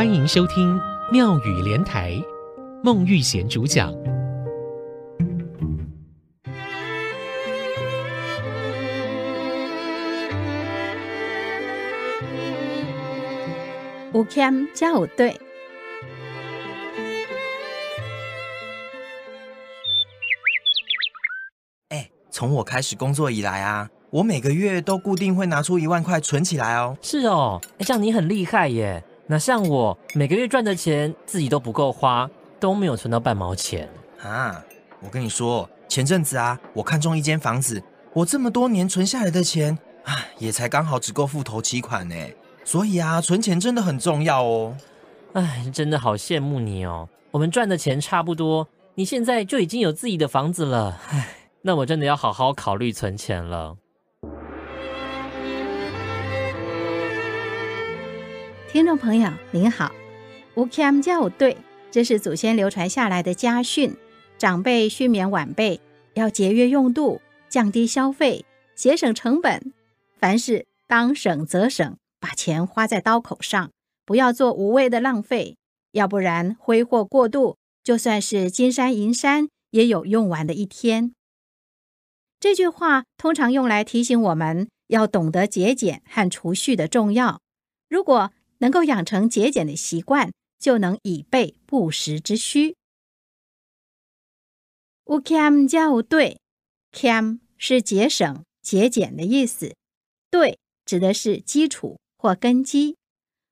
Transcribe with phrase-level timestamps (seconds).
[0.00, 0.80] 欢迎收听
[1.12, 2.14] 妙语莲台，
[2.82, 3.92] 孟玉贤主讲。
[14.14, 15.38] 有欠才有对。
[21.90, 26.96] 哎，从我开始工作以来啊，我每个月都固定会拿出一万块存起来哦。
[27.02, 29.04] 是哦，哎，这样你很厉害耶。
[29.30, 32.28] 那像我每个月赚的钱自己都不够花，
[32.58, 33.88] 都没有存到半毛钱
[34.20, 34.60] 啊！
[35.00, 37.80] 我跟你说，前阵子啊，我看中一间房子，
[38.12, 42.16] 我这么多年存下来的钱啊，也才刚好只够付头期款呢。
[42.64, 44.76] 所以啊，存钱真的很重要哦。
[45.34, 47.08] 哎，真的好羡慕你哦！
[47.30, 51.00] 我们赚的钱差不多，你现在就已经有自己的房子了。
[51.10, 53.76] 哎，那我真的要好好考虑存钱了。
[58.72, 59.90] 听众朋友您好，
[60.54, 61.56] 有欠才有对，
[61.90, 63.96] 这是祖先流传下来的家训，
[64.38, 65.80] 长辈训勉晚辈
[66.14, 68.44] 要节约用度，降低消费，
[68.76, 69.72] 节省成本，
[70.20, 73.72] 凡事当省则省，把钱花在刀口上，
[74.06, 75.56] 不要做无谓的浪费，
[75.90, 81.12] 要不然挥霍过度，就算是金山银山，也有用完的一天。
[82.38, 87.40] 这句话通常用来提醒我们要懂得节俭和储蓄的重要。
[87.88, 92.76] 如果能够养成节俭的习惯，就能以备不时之需。
[95.06, 96.38] 有欠才有对，
[96.92, 99.74] 欠是节省、节俭的意思，
[100.30, 102.96] 对指的是基础或根基。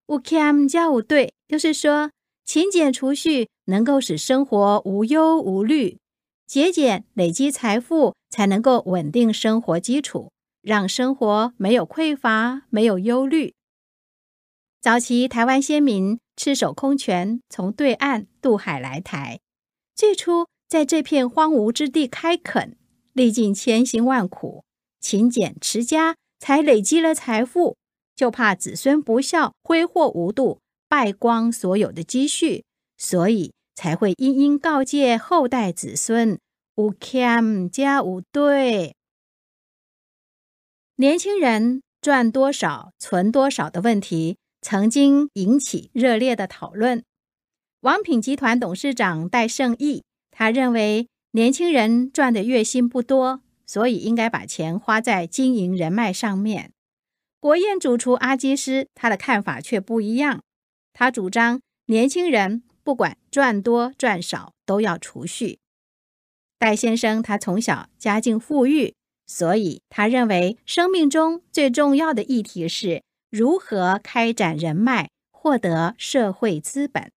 [0.06, 2.10] 有欠才有对，就是说
[2.44, 5.98] 勤俭储蓄能够使生活无忧无虑，
[6.46, 10.30] 节俭累积财富才能够稳定生活基础，
[10.62, 13.54] 让生活没有匮乏、没有忧虑。
[14.80, 19.40] 早期台湾先民赤手空拳从对岸渡海来台，
[19.96, 22.76] 最初在这片荒芜之地开垦，
[23.12, 24.64] 历尽千辛万苦，
[25.00, 27.76] 勤俭持家，才累积了财富。
[28.14, 32.64] 就怕子孙不孝，挥霍无度，败光所有的积蓄，
[32.96, 36.38] 所以才会殷殷告诫后代子孙：
[36.76, 38.94] 有欠才有对。
[40.96, 44.36] 年轻人赚多少、存多少的问题。
[44.60, 47.04] 曾经引起热烈的讨论。
[47.80, 56.72] 王品集团董事长戴胜益，他认为年轻人赚的月薪不多，所以应该把钱花在经营人脉上面。
[57.38, 60.42] 国宴主厨阿基师，他的看法却不一样。
[60.92, 65.60] 他主张年轻人不管赚多赚少都要储蓄。
[66.58, 68.94] 戴先生他从小家境富裕，
[69.28, 73.04] 所以他认为生命中最重要的议题是。
[73.30, 77.10] 如何开展人脉，获得社会资本？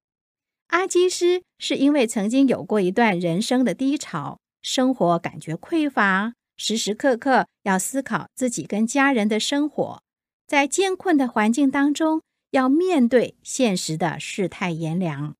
[0.67, 10.01] 阿基师是因为曾经有过一段人生的低潮，生活感觉匮乏，时时刻刻要思考自己跟家人的生活，
[10.45, 15.35] 在艰困的环境当中，要面对现实的世态炎凉。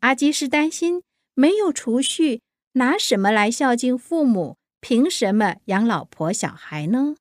[0.00, 2.42] 阿基师担心没有储蓄，
[2.72, 4.58] 拿什么来孝敬父母？
[4.80, 7.16] 凭什么养老婆小孩呢？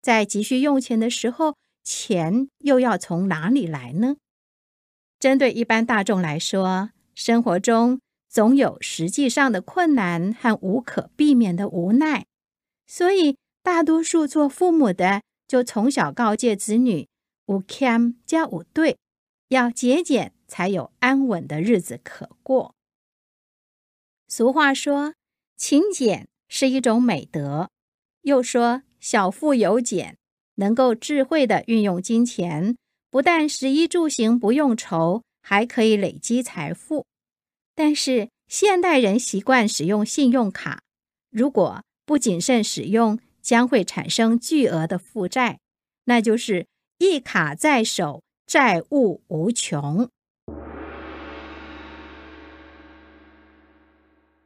[0.00, 4.16] 在急需用钱的时候，钱又要从哪里来呢？
[5.20, 12.26] 针对一般大众来说，生活中总有实际上的困难和无可避免的无奈，
[12.86, 17.06] 所以大多数做父母的就从小告诫子女：
[17.46, 18.98] 有欠才有对，
[19.48, 22.74] 要节俭才有安稳的日子可过。
[24.26, 25.14] 俗话说，
[25.56, 27.70] 勤俭是一种美德，
[28.22, 30.16] 又说小富有俭。
[30.56, 32.76] 能够智慧地运用金钱，
[33.10, 37.06] 不但食衣住行不用愁，还可以累积财富。
[37.74, 40.82] 但是现代人习惯使用信用卡，
[41.30, 45.58] 如果不谨慎使用，将会产生巨额的负债，
[46.04, 46.66] 那就是
[46.98, 50.08] 一卡在手，债务无穷。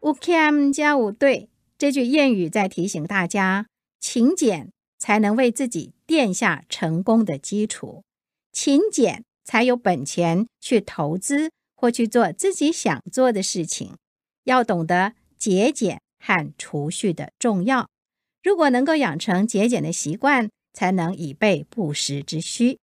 [0.00, 3.66] 五 K M 加五对，这句谚语在提醒大家，
[4.00, 8.02] 勤俭才能为自己奠下成功的基础，
[8.50, 13.94] 勤俭才有本钱去投资或去做自己想做的事情。
[14.44, 17.86] 要懂得节俭和储蓄的重要。
[18.42, 22.78] 如果能够养成节俭的习惯，才能以备不时之需。